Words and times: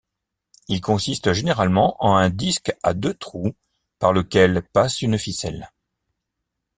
Il 0.67 0.81
consiste 0.81 1.31
généralement 1.31 1.95
en 2.03 2.15
un 2.15 2.31
disque 2.31 2.73
à 2.81 2.95
deux 2.95 3.13
trous 3.13 3.53
par 3.99 4.13
lesquels 4.13 4.63
passe 4.73 5.03
une 5.03 5.19
ficelle. 5.19 5.69